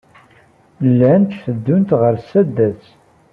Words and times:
Llant 0.89 1.33
tteddunt 1.39 1.91
ɣer 2.01 2.15
sdat. 2.27 2.83